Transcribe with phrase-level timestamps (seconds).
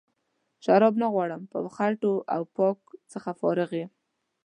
[0.63, 2.79] شراب نه غواړم له خټو او پاک
[3.11, 3.91] څخه فارغ یم.